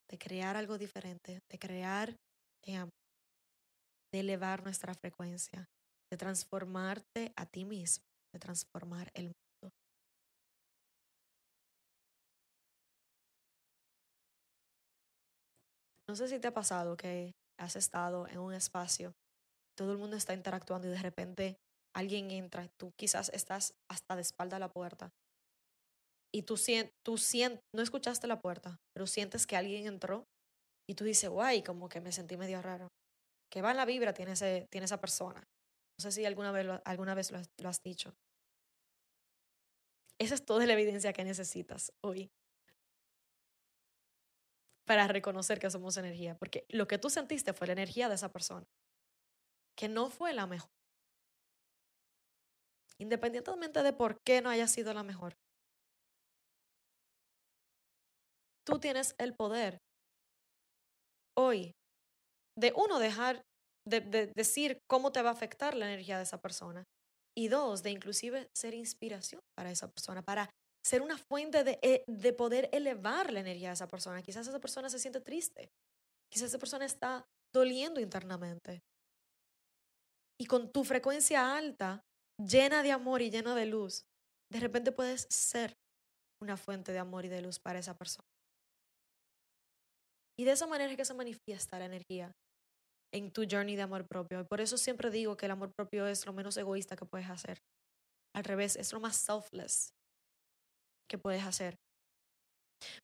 de 0.10 0.18
crear 0.18 0.58
algo 0.58 0.78
diferente, 0.78 1.42
de 1.50 1.60
crear 1.60 2.16
de 4.12 4.20
elevar 4.20 4.64
nuestra 4.64 4.94
frecuencia, 4.94 5.70
de 6.12 6.18
transformarte 6.18 7.32
a 7.36 7.46
ti 7.46 7.66
mismo, 7.66 8.06
de 8.34 8.40
transformar 8.40 9.12
el 9.14 9.26
mundo. 9.26 9.74
No 16.08 16.16
sé 16.16 16.28
si 16.28 16.40
te 16.40 16.48
ha 16.48 16.54
pasado 16.54 16.98
que 16.98 17.34
has 17.60 17.76
estado 17.76 18.28
en 18.28 18.40
un 18.40 18.54
espacio, 18.54 19.14
todo 19.78 19.92
el 19.92 19.98
mundo 20.00 20.16
está 20.16 20.34
interactuando 20.34 20.88
y 20.88 20.92
de 20.92 21.02
repente 21.02 21.58
alguien 21.96 22.32
entra, 22.32 22.68
tú 22.78 22.92
quizás 22.98 23.30
estás 23.30 23.74
hasta 23.90 24.16
de 24.16 24.22
espalda 24.22 24.58
a 24.58 24.60
la 24.60 24.70
puerta 24.70 25.12
y 26.34 26.44
tú, 26.44 26.56
tú 27.04 27.18
sientes, 27.18 27.62
no 27.74 27.82
escuchaste 27.82 28.28
la 28.28 28.42
puerta, 28.42 28.78
pero 28.94 29.08
sientes 29.08 29.48
que 29.48 29.56
alguien 29.56 29.88
entró 29.88 30.26
y 30.88 30.96
tú 30.96 31.04
dices, 31.04 31.30
guay, 31.30 31.64
como 31.64 31.90
que 31.90 32.02
me 32.02 32.12
sentí 32.12 32.38
medio 32.38 32.62
raro. 32.62 32.88
Que 33.52 33.62
va 33.62 33.72
en 33.72 33.78
la 33.78 33.86
vibra 33.86 34.14
tiene, 34.14 34.34
ese, 34.34 34.68
tiene 34.72 34.86
esa 34.86 35.02
persona. 35.02 35.44
No 35.98 36.04
sé 36.04 36.12
si 36.12 36.26
alguna 36.26 36.52
vez, 36.52 36.68
alguna 36.86 37.16
vez 37.16 37.32
lo 37.32 37.70
has 37.70 37.82
dicho. 37.82 38.14
Esa 40.20 40.36
es 40.36 40.46
toda 40.46 40.66
la 40.66 40.74
evidencia 40.74 41.14
que 41.14 41.24
necesitas 41.24 41.92
hoy 42.04 42.30
para 44.86 45.08
reconocer 45.08 45.60
que 45.60 45.70
somos 45.70 45.98
energía, 45.98 46.36
porque 46.36 46.66
lo 46.68 46.88
que 46.88 46.98
tú 46.98 47.12
sentiste 47.12 47.54
fue 47.54 47.68
la 47.68 47.74
energía 47.74 48.10
de 48.10 48.16
esa 48.16 48.32
persona, 48.32 48.66
que 49.78 49.88
no 49.88 50.10
fue 50.10 50.34
la 50.34 50.48
mejor. 50.48 50.72
Independientemente 52.98 53.84
de 53.84 53.94
por 53.94 54.20
qué 54.24 54.42
no 54.42 54.50
haya 54.50 54.68
sido 54.68 54.94
la 54.94 55.04
mejor, 55.04 55.38
tú 58.70 58.80
tienes 58.80 59.16
el 59.18 59.34
poder 59.36 59.80
hoy 61.38 61.74
de 62.58 62.74
uno 62.76 63.00
dejar 63.00 63.42
de, 63.88 64.02
de, 64.02 64.32
decir 64.36 64.80
cómo 64.88 65.12
te 65.12 65.22
va 65.22 65.30
a 65.30 65.34
afectar 65.34 65.76
la 65.76 65.88
energía 65.88 66.18
de 66.18 66.24
esa 66.24 66.42
persona 66.42 66.84
y 67.36 67.48
dos 67.48 67.84
de 67.84 67.92
inclusive 67.92 68.50
ser 68.54 68.74
inspiración 68.74 69.42
para 69.58 69.72
esa 69.72 69.90
persona, 69.90 70.22
para 70.22 70.50
ser 70.86 71.02
una 71.02 71.18
fuente 71.18 71.64
de, 71.64 71.80
eh, 71.82 72.04
de 72.08 72.34
poder 72.34 72.70
elevar 72.72 73.32
la 73.32 73.40
energía 73.40 73.70
de 73.70 73.74
esa 73.74 73.88
persona. 73.88 74.22
Quizás 74.22 74.48
esa 74.48 74.60
persona 74.60 74.90
se 74.90 75.00
siente 75.00 75.22
triste, 75.22 75.70
quizás 76.32 76.50
esa 76.50 76.60
persona 76.60 76.86
está 76.86 77.26
doliendo 77.54 78.00
internamente. 78.00 78.82
Y 80.40 80.46
con 80.46 80.72
tu 80.72 80.84
frecuencia 80.84 81.56
alta, 81.56 82.02
llena 82.38 82.84
de 82.84 82.92
amor 82.92 83.22
y 83.22 83.30
llena 83.32 83.56
de 83.56 83.66
luz, 83.66 84.04
de 84.52 84.60
repente 84.60 84.92
puedes 84.92 85.28
ser 85.30 85.74
una 86.42 86.56
fuente 86.58 86.92
de 86.92 87.00
amor 87.00 87.26
y 87.26 87.30
de 87.30 87.42
luz 87.42 87.60
para 87.60 87.80
esa 87.80 87.98
persona. 87.98 88.28
Y 90.40 90.46
de 90.46 90.52
esa 90.52 90.68
manera 90.68 90.90
es 90.90 90.96
que 90.96 91.04
se 91.04 91.14
manifiesta 91.14 91.80
la 91.80 91.84
energía 91.84 92.32
en 93.14 93.30
tu 93.30 93.44
journey 93.44 93.76
de 93.76 93.82
amor 93.82 94.08
propio. 94.08 94.40
Y 94.40 94.46
por 94.46 94.62
eso 94.62 94.78
siempre 94.78 95.10
digo 95.10 95.36
que 95.36 95.48
el 95.48 95.52
amor 95.52 95.74
propio 95.76 96.08
es 96.08 96.26
lo 96.26 96.32
menos 96.32 96.56
egoísta 96.56 96.96
que 96.96 97.04
puedes 97.04 97.30
hacer. 97.30 97.58
Al 98.34 98.46
revés, 98.46 98.78
es 98.78 98.94
lo 98.94 99.02
más 99.02 99.18
selfless 99.18 99.90
que 101.10 101.18
puedes 101.18 101.44
hacer. 101.44 101.76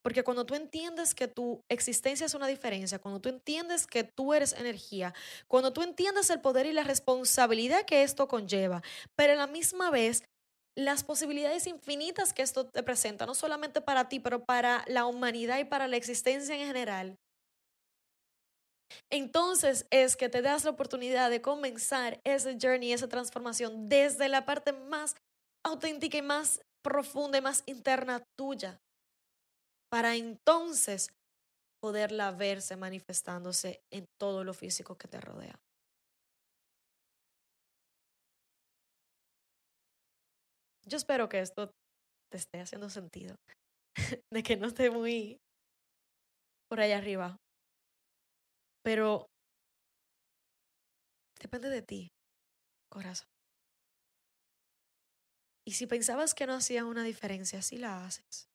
Porque 0.01 0.23
cuando 0.23 0.45
tú 0.45 0.55
entiendes 0.55 1.13
que 1.13 1.27
tu 1.27 1.59
existencia 1.69 2.25
es 2.25 2.35
una 2.35 2.47
diferencia, 2.47 2.99
cuando 2.99 3.19
tú 3.19 3.27
entiendes 3.27 3.85
que 3.85 4.05
tú 4.05 4.33
eres 4.33 4.53
energía, 4.53 5.13
cuando 5.49 5.73
tú 5.73 5.81
entiendes 5.81 6.29
el 6.29 6.39
poder 6.39 6.65
y 6.67 6.71
la 6.71 6.85
responsabilidad 6.85 7.83
que 7.83 8.03
esto 8.03 8.29
conlleva, 8.29 8.81
pero 9.17 9.33
a 9.33 9.35
la 9.35 9.47
misma 9.47 9.91
vez 9.91 10.23
las 10.77 11.03
posibilidades 11.03 11.67
infinitas 11.67 12.31
que 12.31 12.43
esto 12.43 12.67
te 12.67 12.81
presenta, 12.81 13.25
no 13.25 13.35
solamente 13.35 13.81
para 13.81 14.07
ti, 14.07 14.21
pero 14.21 14.45
para 14.45 14.85
la 14.87 15.05
humanidad 15.05 15.59
y 15.59 15.65
para 15.65 15.89
la 15.89 15.97
existencia 15.97 16.55
en 16.55 16.65
general, 16.65 17.17
entonces 19.11 19.87
es 19.91 20.15
que 20.15 20.29
te 20.29 20.41
das 20.41 20.63
la 20.63 20.71
oportunidad 20.71 21.29
de 21.29 21.41
comenzar 21.41 22.19
ese 22.23 22.57
journey, 22.61 22.93
esa 22.93 23.07
transformación 23.07 23.87
desde 23.87 24.29
la 24.29 24.45
parte 24.45 24.73
más 24.73 25.15
auténtica 25.65 26.17
y 26.17 26.21
más 26.21 26.61
profunda 26.83 27.37
y 27.37 27.41
más 27.41 27.63
interna 27.65 28.23
tuya, 28.37 28.79
para 29.89 30.15
entonces 30.15 31.09
poderla 31.81 32.31
verse 32.31 32.75
manifestándose 32.77 33.81
en 33.91 34.05
todo 34.19 34.43
lo 34.43 34.53
físico 34.53 34.97
que 34.97 35.07
te 35.07 35.19
rodea. 35.19 35.55
Yo 40.87 40.97
espero 40.97 41.29
que 41.29 41.39
esto 41.39 41.71
te 42.31 42.37
esté 42.37 42.59
haciendo 42.59 42.89
sentido, 42.89 43.35
de 44.31 44.43
que 44.43 44.57
no 44.57 44.67
esté 44.67 44.91
muy 44.91 45.39
por 46.69 46.79
allá 46.79 46.97
arriba, 46.97 47.37
pero 48.85 49.25
depende 51.41 51.69
de 51.69 51.81
ti, 51.81 52.11
corazón. 52.87 53.27
Y 55.67 55.71
si 55.71 55.87
pensabas 55.87 56.35
que 56.35 56.45
no 56.45 56.53
hacía 56.53 56.85
una 56.85 57.03
diferencia, 57.03 57.63
sí 57.63 57.77
la 57.79 58.05
haces. 58.05 58.45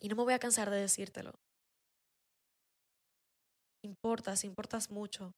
Y 0.00 0.08
no 0.08 0.14
me 0.14 0.22
voy 0.22 0.34
a 0.34 0.38
cansar 0.38 0.70
de 0.70 0.80
decírtelo. 0.80 1.32
Importas, 3.82 4.44
importas 4.44 4.92
mucho. 4.92 5.32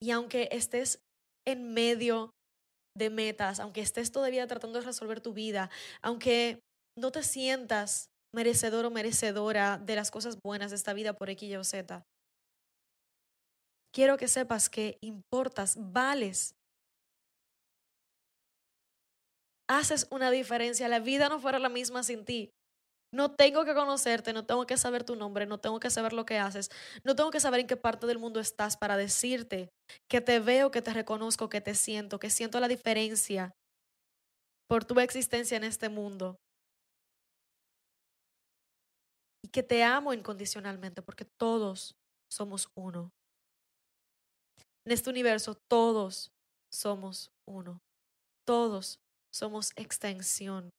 Y 0.00 0.10
aunque 0.10 0.48
estés 0.52 1.00
en 1.46 1.74
medio 1.74 2.30
de 2.96 3.10
metas, 3.10 3.60
aunque 3.60 3.82
estés 3.82 4.10
todavía 4.10 4.46
tratando 4.46 4.80
de 4.80 4.86
resolver 4.86 5.20
tu 5.20 5.34
vida, 5.34 5.70
aunque 6.00 6.60
no 6.96 7.12
te 7.12 7.22
sientas 7.22 8.06
merecedor 8.34 8.84
o 8.84 8.90
merecedora 8.90 9.78
de 9.78 9.96
las 9.96 10.10
cosas 10.10 10.38
buenas 10.44 10.70
de 10.70 10.76
esta 10.76 10.92
vida 10.92 11.14
por 11.14 11.30
X, 11.30 11.48
Y 11.48 11.56
o 11.56 11.64
Z. 11.64 12.04
Quiero 13.92 14.16
que 14.16 14.28
sepas 14.28 14.68
que 14.68 14.98
importas, 15.00 15.76
vales. 15.78 16.54
Haces 19.68 20.06
una 20.10 20.30
diferencia. 20.30 20.88
La 20.88 20.98
vida 20.98 21.28
no 21.28 21.38
fuera 21.38 21.58
la 21.58 21.68
misma 21.68 22.02
sin 22.02 22.24
ti. 22.24 22.50
No 23.12 23.30
tengo 23.36 23.64
que 23.64 23.74
conocerte, 23.74 24.32
no 24.32 24.44
tengo 24.44 24.66
que 24.66 24.76
saber 24.76 25.04
tu 25.04 25.14
nombre, 25.14 25.46
no 25.46 25.58
tengo 25.58 25.78
que 25.78 25.88
saber 25.88 26.12
lo 26.12 26.26
que 26.26 26.36
haces, 26.36 26.68
no 27.04 27.14
tengo 27.14 27.30
que 27.30 27.38
saber 27.38 27.60
en 27.60 27.68
qué 27.68 27.76
parte 27.76 28.08
del 28.08 28.18
mundo 28.18 28.40
estás 28.40 28.76
para 28.76 28.96
decirte 28.96 29.68
que 30.10 30.20
te 30.20 30.40
veo, 30.40 30.72
que 30.72 30.82
te 30.82 30.92
reconozco, 30.92 31.48
que 31.48 31.60
te 31.60 31.76
siento, 31.76 32.18
que 32.18 32.28
siento 32.28 32.58
la 32.58 32.66
diferencia 32.66 33.52
por 34.68 34.84
tu 34.84 34.98
existencia 34.98 35.56
en 35.56 35.62
este 35.62 35.88
mundo 35.88 36.34
que 39.54 39.62
te 39.62 39.84
amo 39.84 40.12
incondicionalmente 40.12 41.00
porque 41.00 41.24
todos 41.24 41.94
somos 42.28 42.68
uno. 42.74 43.12
En 44.84 44.92
este 44.92 45.10
universo 45.10 45.54
todos 45.70 46.32
somos 46.72 47.30
uno. 47.46 47.78
Todos 48.44 48.98
somos 49.32 49.70
extensión 49.76 50.70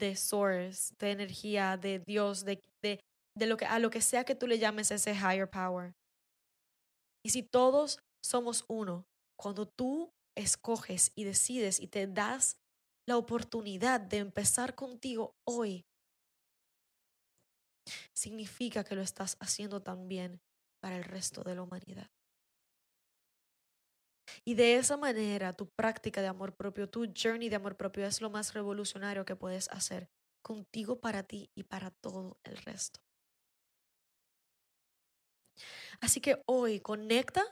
de 0.00 0.16
source, 0.16 0.92
de 0.98 1.12
energía, 1.12 1.76
de 1.76 2.02
Dios, 2.04 2.44
de, 2.44 2.60
de, 2.82 2.98
de 3.38 3.46
lo 3.46 3.56
que, 3.56 3.66
a 3.66 3.78
lo 3.78 3.90
que 3.90 4.00
sea 4.00 4.24
que 4.24 4.34
tú 4.34 4.48
le 4.48 4.58
llames 4.58 4.90
ese 4.90 5.12
higher 5.12 5.48
power. 5.48 5.92
Y 7.24 7.30
si 7.30 7.44
todos 7.44 8.00
somos 8.20 8.64
uno, 8.68 9.04
cuando 9.38 9.68
tú 9.68 10.10
escoges 10.36 11.12
y 11.14 11.22
decides 11.22 11.78
y 11.78 11.86
te 11.86 12.08
das 12.08 12.56
la 13.06 13.16
oportunidad 13.16 14.00
de 14.00 14.18
empezar 14.18 14.74
contigo 14.74 15.36
hoy, 15.46 15.84
significa 18.12 18.84
que 18.84 18.94
lo 18.94 19.02
estás 19.02 19.36
haciendo 19.40 19.82
también 19.82 20.40
para 20.80 20.96
el 20.96 21.04
resto 21.04 21.42
de 21.42 21.54
la 21.54 21.62
humanidad. 21.62 22.10
Y 24.44 24.54
de 24.54 24.76
esa 24.76 24.96
manera, 24.96 25.52
tu 25.52 25.68
práctica 25.70 26.22
de 26.22 26.28
amor 26.28 26.54
propio, 26.54 26.88
tu 26.88 27.12
journey 27.14 27.48
de 27.48 27.56
amor 27.56 27.76
propio 27.76 28.06
es 28.06 28.20
lo 28.20 28.30
más 28.30 28.54
revolucionario 28.54 29.24
que 29.24 29.36
puedes 29.36 29.68
hacer 29.70 30.08
contigo 30.42 31.00
para 31.00 31.22
ti 31.22 31.50
y 31.54 31.64
para 31.64 31.90
todo 31.90 32.38
el 32.44 32.56
resto. 32.56 33.00
Así 36.00 36.20
que 36.20 36.42
hoy 36.46 36.80
conecta 36.80 37.42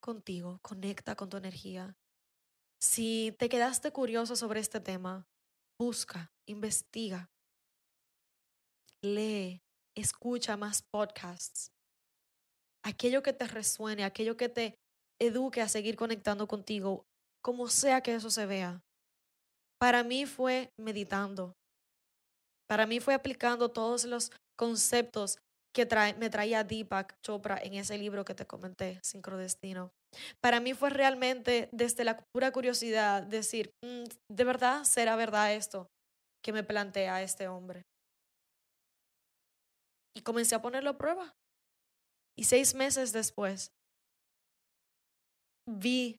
contigo, 0.00 0.60
conecta 0.62 1.16
con 1.16 1.28
tu 1.28 1.36
energía. 1.36 1.96
Si 2.80 3.34
te 3.38 3.48
quedaste 3.48 3.90
curioso 3.90 4.36
sobre 4.36 4.60
este 4.60 4.80
tema, 4.80 5.26
busca, 5.78 6.32
investiga, 6.46 7.30
lee, 9.04 9.60
escucha 9.96 10.56
más 10.56 10.82
podcasts. 10.82 11.70
Aquello 12.84 13.22
que 13.22 13.32
te 13.32 13.46
resuene, 13.46 14.04
aquello 14.04 14.36
que 14.36 14.48
te 14.48 14.74
eduque 15.20 15.60
a 15.60 15.68
seguir 15.68 15.96
conectando 15.96 16.48
contigo, 16.48 17.04
como 17.42 17.68
sea 17.68 18.00
que 18.00 18.14
eso 18.14 18.30
se 18.30 18.46
vea. 18.46 18.80
Para 19.78 20.02
mí 20.02 20.26
fue 20.26 20.70
meditando. 20.78 21.52
Para 22.68 22.86
mí 22.86 23.00
fue 23.00 23.14
aplicando 23.14 23.70
todos 23.70 24.04
los 24.04 24.32
conceptos 24.56 25.38
que 25.74 25.86
me 26.18 26.30
traía 26.30 26.64
Deepak 26.64 27.16
Chopra 27.22 27.58
en 27.62 27.74
ese 27.74 27.98
libro 27.98 28.24
que 28.24 28.34
te 28.34 28.46
comenté, 28.46 29.00
Sincrodestino. 29.02 29.90
Para 30.40 30.60
mí 30.60 30.72
fue 30.72 30.90
realmente 30.90 31.68
desde 31.72 32.04
la 32.04 32.24
pura 32.32 32.52
curiosidad 32.52 33.22
decir, 33.22 33.70
mm, 33.84 34.04
¿de 34.32 34.44
verdad 34.44 34.84
será 34.84 35.16
verdad 35.16 35.52
esto 35.52 35.88
que 36.42 36.52
me 36.52 36.62
plantea 36.62 37.22
este 37.22 37.48
hombre? 37.48 37.82
Y 40.16 40.22
comencé 40.22 40.54
a 40.54 40.62
ponerlo 40.62 40.90
a 40.90 40.98
prueba. 40.98 41.34
Y 42.36 42.44
seis 42.44 42.74
meses 42.74 43.12
después, 43.12 43.72
vi, 45.68 46.16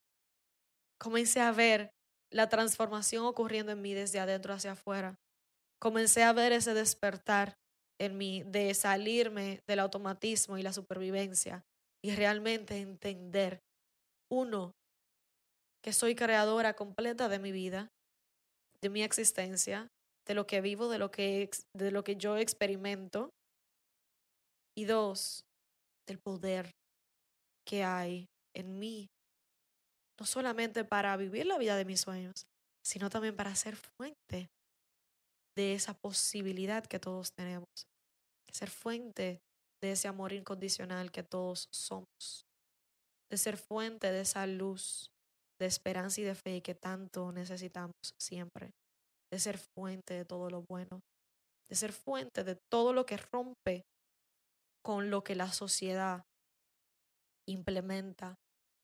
comencé 0.99 1.41
a 1.41 1.51
ver 1.51 1.91
la 2.31 2.49
transformación 2.49 3.25
ocurriendo 3.25 3.71
en 3.71 3.81
mí 3.81 3.93
desde 3.93 4.19
adentro 4.19 4.53
hacia 4.53 4.73
afuera. 4.73 5.15
Comencé 5.79 6.23
a 6.23 6.33
ver 6.33 6.51
ese 6.51 6.73
despertar 6.73 7.55
en 7.99 8.17
mí 8.17 8.43
de 8.43 8.73
salirme 8.73 9.61
del 9.67 9.79
automatismo 9.79 10.57
y 10.57 10.63
la 10.63 10.73
supervivencia 10.73 11.63
y 12.03 12.15
realmente 12.15 12.79
entender, 12.79 13.61
uno, 14.31 14.71
que 15.83 15.93
soy 15.93 16.15
creadora 16.15 16.73
completa 16.75 17.29
de 17.29 17.39
mi 17.39 17.51
vida, 17.51 17.89
de 18.81 18.89
mi 18.89 19.03
existencia, 19.03 19.87
de 20.27 20.33
lo 20.33 20.47
que 20.47 20.61
vivo, 20.61 20.89
de 20.89 20.99
lo 20.99 21.11
que, 21.11 21.49
de 21.75 21.91
lo 21.91 22.03
que 22.03 22.15
yo 22.15 22.37
experimento. 22.37 23.29
Y 24.77 24.85
dos, 24.85 25.45
del 26.07 26.19
poder 26.19 26.71
que 27.65 27.83
hay 27.83 28.27
en 28.55 28.79
mí, 28.79 29.07
no 30.19 30.25
solamente 30.25 30.83
para 30.83 31.15
vivir 31.17 31.45
la 31.45 31.57
vida 31.57 31.75
de 31.75 31.85
mis 31.85 32.01
sueños, 32.01 32.45
sino 32.83 33.09
también 33.09 33.35
para 33.35 33.55
ser 33.55 33.75
fuente 33.75 34.49
de 35.55 35.73
esa 35.73 35.93
posibilidad 35.93 36.85
que 36.85 36.99
todos 36.99 37.31
tenemos, 37.33 37.67
ser 38.51 38.69
fuente 38.69 39.41
de 39.81 39.91
ese 39.91 40.07
amor 40.07 40.33
incondicional 40.33 41.11
que 41.11 41.23
todos 41.23 41.67
somos, 41.73 42.45
de 43.29 43.37
ser 43.37 43.57
fuente 43.57 44.11
de 44.11 44.21
esa 44.21 44.45
luz 44.47 45.09
de 45.59 45.65
esperanza 45.65 46.21
y 46.21 46.23
de 46.23 46.35
fe 46.35 46.61
que 46.61 46.75
tanto 46.75 47.31
necesitamos 47.31 47.95
siempre, 48.19 48.71
de 49.31 49.39
ser 49.39 49.57
fuente 49.57 50.13
de 50.13 50.25
todo 50.25 50.49
lo 50.49 50.63
bueno, 50.69 51.01
de 51.69 51.75
ser 51.75 51.93
fuente 51.93 52.43
de 52.43 52.57
todo 52.71 52.93
lo 52.93 53.05
que 53.05 53.17
rompe 53.17 53.83
con 54.85 55.09
lo 55.09 55.23
que 55.23 55.33
la 55.33 55.51
sociedad 55.51 56.27
implementa, 57.47 58.35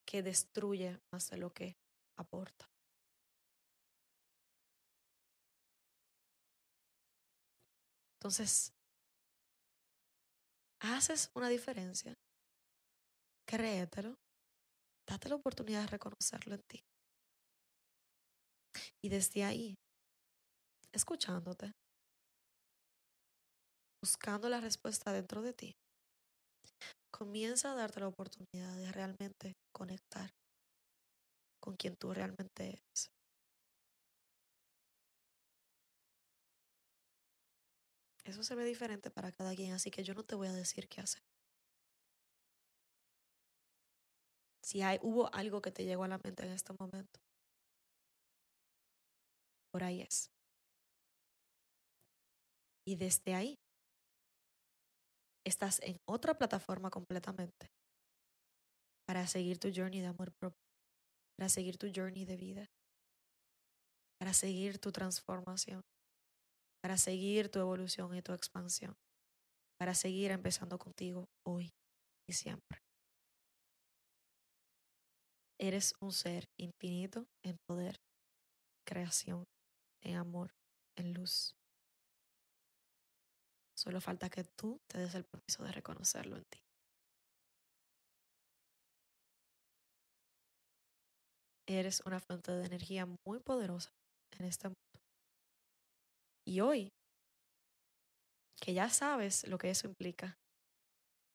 que 0.04 0.24
destruye 0.24 1.00
más 1.14 1.30
de 1.30 1.38
lo 1.38 1.54
que 1.54 1.78
aporta. 2.18 2.66
Entonces, 8.16 8.74
haces 10.80 11.30
una 11.36 11.50
diferencia, 11.50 12.16
créetelo, 13.46 14.16
date 15.08 15.30
la 15.30 15.36
oportunidad 15.36 15.82
de 15.82 15.88
reconocerlo 15.88 16.56
en 16.56 16.64
ti. 16.64 16.84
Y 19.04 19.10
desde 19.10 19.44
ahí, 19.44 19.76
escuchándote, 20.92 21.74
buscando 24.02 24.50
la 24.50 24.60
respuesta 24.60 25.14
dentro 25.14 25.44
de 25.44 25.54
ti, 25.54 25.81
comienza 27.12 27.72
a 27.72 27.76
darte 27.76 28.00
la 28.00 28.08
oportunidad 28.08 28.76
de 28.78 28.92
realmente 28.92 29.54
conectar 29.72 30.32
con 31.62 31.76
quien 31.78 31.96
tú 31.96 32.14
realmente 32.14 32.68
eres. 32.68 33.12
Eso 38.24 38.44
se 38.44 38.56
ve 38.56 38.64
diferente 38.66 39.12
para 39.12 39.32
cada 39.32 39.54
quien, 39.56 39.74
así 39.74 39.92
que 39.92 40.04
yo 40.04 40.16
no 40.16 40.24
te 40.24 40.34
voy 40.34 40.48
a 40.48 40.54
decir 40.54 40.88
qué 40.90 41.02
hacer. 41.02 41.22
Si 44.64 44.82
hay, 44.82 44.98
hubo 45.04 45.32
algo 45.36 45.62
que 45.62 45.72
te 45.72 45.86
llegó 45.86 46.04
a 46.04 46.08
la 46.08 46.18
mente 46.18 46.44
en 46.46 46.52
este 46.54 46.74
momento, 46.80 47.20
por 49.72 49.84
ahí 49.84 50.02
es. 50.02 50.32
Y 52.86 52.96
desde 52.96 53.34
ahí 53.34 53.61
estás 55.46 55.80
en 55.82 55.98
otra 56.08 56.38
plataforma 56.38 56.90
completamente 56.90 57.72
para 59.08 59.28
seguir 59.28 59.60
tu 59.60 59.70
journey 59.74 60.00
de 60.00 60.08
amor 60.08 60.32
propio, 60.40 60.62
para 61.38 61.50
seguir 61.50 61.78
tu 61.78 61.88
journey 61.94 62.26
de 62.26 62.38
vida, 62.38 62.66
para 64.20 64.34
seguir 64.34 64.80
tu 64.80 64.92
transformación, 64.92 65.82
para 66.82 66.98
seguir 66.98 67.50
tu 67.50 67.60
evolución 67.60 68.16
y 68.16 68.22
tu 68.22 68.34
expansión, 68.34 68.96
para 69.78 69.94
seguir 69.96 70.32
empezando 70.32 70.78
contigo 70.78 71.26
hoy 71.46 71.72
y 72.28 72.34
siempre. 72.34 72.80
Eres 75.60 75.94
un 76.02 76.12
ser 76.12 76.46
infinito 76.60 77.28
en 77.44 77.58
poder, 77.68 77.98
creación, 78.86 79.44
en 80.02 80.16
amor, 80.16 80.52
en 80.98 81.14
luz. 81.14 81.56
Solo 83.82 84.00
falta 84.00 84.30
que 84.30 84.44
tú 84.44 84.80
te 84.86 85.00
des 85.00 85.16
el 85.16 85.26
permiso 85.26 85.64
de 85.64 85.72
reconocerlo 85.72 86.38
en 86.38 86.46
ti. 86.46 86.60
Eres 91.66 92.04
una 92.06 92.20
fuente 92.20 92.52
de 92.52 92.68
energía 92.68 93.08
muy 93.26 93.40
poderosa 93.40 93.90
en 94.38 94.46
este 94.46 94.68
mundo. 94.68 95.02
Y 96.46 96.60
hoy, 96.60 96.94
que 98.62 98.76
ya 98.76 98.88
sabes 98.92 99.48
lo 99.48 99.58
que 99.58 99.72
eso 99.72 99.88
implica 99.88 100.38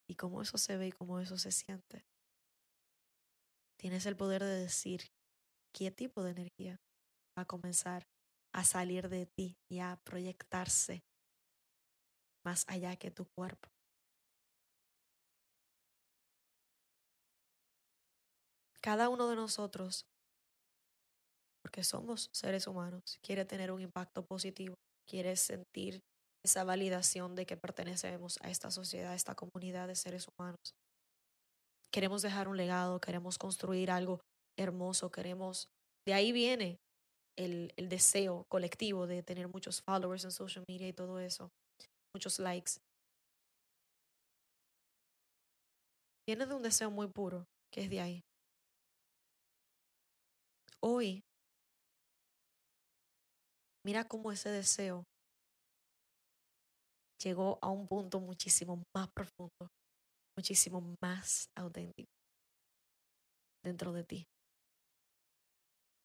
y 0.09 0.15
cómo 0.15 0.41
eso 0.41 0.57
se 0.57 0.77
ve 0.77 0.87
y 0.87 0.93
cómo 0.93 1.19
eso 1.19 1.39
se 1.39 1.51
siente, 1.51 2.07
tienes 3.77 4.07
el 4.07 4.17
poder 4.17 4.45
de 4.45 4.61
decir 4.61 5.01
qué 5.75 5.91
tipo 5.91 6.23
de 6.23 6.31
energía 6.31 6.81
va 7.37 7.43
a 7.43 7.47
comenzar 7.47 8.07
a 8.55 8.63
salir 8.63 9.09
de 9.09 9.27
ti 9.27 9.57
y 9.69 9.81
a 9.81 10.01
proyectarse 10.05 11.03
más 12.47 12.65
allá 12.69 12.95
que 12.95 13.11
tu 13.11 13.27
cuerpo. 13.37 13.69
Cada 18.81 19.09
uno 19.09 19.29
de 19.29 19.35
nosotros, 19.35 20.07
porque 21.61 21.83
somos 21.83 22.31
seres 22.33 22.69
humanos, 22.69 23.19
quiere 23.21 23.45
tener 23.45 23.73
un 23.73 23.81
impacto 23.81 24.25
positivo, 24.25 24.77
quiere 25.09 25.35
sentir 25.35 26.05
esa 26.45 26.63
validación 26.63 27.35
de 27.35 27.47
que 27.47 27.57
pertenecemos 27.57 28.39
a 28.43 28.51
esta 28.51 28.71
sociedad, 28.71 29.11
a 29.11 29.17
esta 29.17 29.35
comunidad 29.35 29.89
de 29.89 29.97
seres 29.97 30.29
humanos. 30.29 30.77
Queremos 31.93 32.23
dejar 32.23 32.47
un 32.47 32.57
legado, 32.57 33.01
queremos 33.01 33.39
construir 33.39 33.91
algo 33.91 34.21
hermoso, 34.57 35.11
queremos... 35.11 35.67
De 36.07 36.15
ahí 36.15 36.31
viene 36.31 36.79
el, 37.37 37.73
deseo 37.89 38.45
colectivo 38.49 39.09
de 39.09 39.25
tener 39.25 39.49
muchos 39.49 39.83
followers 39.83 40.25
en 40.25 40.31
social 40.31 40.65
media 40.69 40.87
y 40.87 40.93
todo 40.93 41.19
eso, 41.19 41.51
muchos 42.17 42.39
likes. 42.39 42.81
Viene 46.27 46.47
de 46.47 46.55
un 46.55 46.63
deseo 46.63 46.91
muy 46.91 47.09
puro, 47.09 47.45
que 47.71 47.83
es 47.83 47.91
de 47.91 48.01
ahí. 48.01 48.21
Hoy, 50.81 51.21
mira 53.85 54.09
cómo 54.09 54.33
ese 54.33 54.49
deseo 54.49 55.05
llegó 57.23 57.59
a 57.61 57.69
un 57.69 57.87
punto 57.87 58.19
muchísimo 58.19 58.83
más 58.95 59.09
profundo, 59.13 59.69
muchísimo 60.39 60.81
más 61.03 61.51
auténtico 61.55 62.11
dentro 63.63 63.93
de 63.93 64.05
ti. 64.05 64.25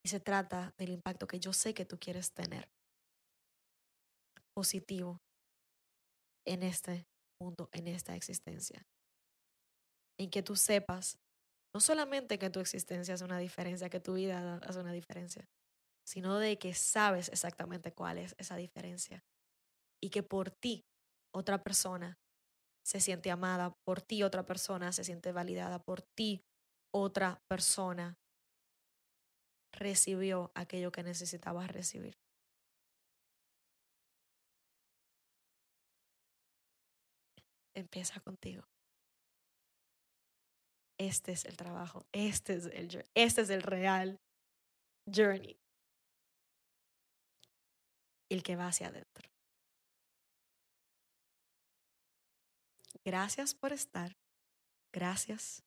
Y 0.04 0.08
se 0.10 0.20
trata 0.20 0.74
del 0.78 0.90
impacto 0.90 1.26
que 1.26 1.40
yo 1.40 1.52
sé 1.54 1.72
que 1.72 1.86
tú 1.86 1.96
quieres 1.98 2.32
tener 2.32 2.68
positivo 4.54 5.18
en 6.46 6.62
este 6.62 7.06
mundo, 7.40 7.68
en 7.72 7.88
esta 7.88 8.14
existencia. 8.14 8.86
En 10.18 10.30
que 10.30 10.42
tú 10.42 10.56
sepas 10.56 11.18
no 11.74 11.80
solamente 11.80 12.38
que 12.38 12.50
tu 12.50 12.60
existencia 12.60 13.14
hace 13.14 13.24
una 13.24 13.38
diferencia, 13.38 13.88
que 13.88 14.00
tu 14.00 14.14
vida 14.14 14.60
hace 14.62 14.78
una 14.78 14.92
diferencia, 14.92 15.48
sino 16.06 16.38
de 16.38 16.58
que 16.58 16.74
sabes 16.74 17.28
exactamente 17.30 17.92
cuál 17.92 18.18
es 18.18 18.34
esa 18.38 18.56
diferencia. 18.56 19.24
Y 20.02 20.10
que 20.10 20.22
por 20.22 20.50
ti 20.50 20.84
otra 21.34 21.62
persona 21.62 22.18
se 22.84 23.00
siente 23.00 23.30
amada, 23.30 23.74
por 23.86 24.02
ti 24.02 24.22
otra 24.22 24.44
persona 24.44 24.92
se 24.92 25.04
siente 25.04 25.32
validada, 25.32 25.78
por 25.78 26.02
ti 26.02 26.44
otra 26.92 27.40
persona 27.48 28.18
recibió 29.72 30.52
aquello 30.54 30.92
que 30.92 31.02
necesitaba 31.02 31.66
recibir. 31.66 32.21
Empieza 37.74 38.20
contigo. 38.20 38.62
Este 40.98 41.32
es 41.32 41.44
el 41.46 41.56
trabajo, 41.56 42.06
este 42.12 42.54
es 42.54 42.66
el, 42.66 43.04
este 43.14 43.40
es 43.40 43.50
el 43.50 43.62
real 43.62 44.20
journey. 45.06 45.58
El 48.28 48.42
que 48.42 48.56
va 48.56 48.68
hacia 48.68 48.88
adentro. 48.88 49.30
Gracias 53.04 53.54
por 53.54 53.72
estar. 53.72 54.16
Gracias 54.92 55.64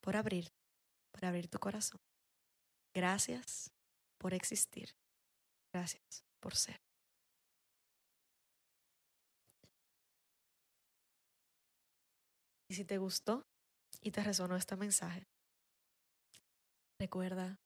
por 0.00 0.16
abrir, 0.16 0.52
por 1.10 1.24
abrir 1.24 1.48
tu 1.48 1.58
corazón. 1.58 2.00
Gracias 2.94 3.72
por 4.18 4.34
existir. 4.34 4.94
Gracias 5.72 6.24
por 6.40 6.54
ser. 6.54 6.87
Y 12.70 12.74
si 12.74 12.84
te 12.84 12.98
gustó 12.98 13.46
y 14.02 14.10
te 14.10 14.22
resonó 14.22 14.56
este 14.56 14.76
mensaje, 14.76 15.26
recuerda 17.00 17.56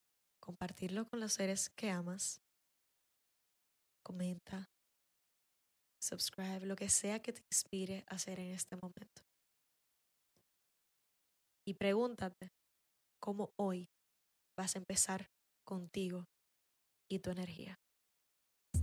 compartirlo 0.40 1.08
con 1.08 1.20
los 1.20 1.32
seres 1.32 1.70
que 1.70 1.90
amas. 1.90 2.40
Comenta, 4.04 4.70
subscribe, 6.00 6.66
lo 6.66 6.76
que 6.76 6.88
sea 6.88 7.20
que 7.20 7.32
te 7.32 7.42
inspire 7.50 8.04
a 8.08 8.14
hacer 8.14 8.38
en 8.40 8.52
este 8.52 8.76
momento. 8.76 9.22
Y 11.66 11.74
pregúntate 11.74 12.52
cómo 13.20 13.52
hoy 13.56 13.88
vas 14.56 14.74
a 14.74 14.78
empezar 14.78 15.30
contigo 15.64 16.24
y 17.08 17.20
tu 17.20 17.30
energía. 17.30 17.81